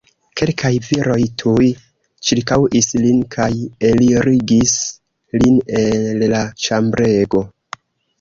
Kelkaj 0.39 0.69
viroj 0.85 1.17
tuj 1.41 1.65
ĉirkaŭis 2.29 2.87
lin 3.01 3.19
kaj 3.35 3.49
elirigis 3.89 4.73
lin 5.43 5.61
el 5.83 6.25
la 6.33 6.41
ĉambrego. 6.65 7.43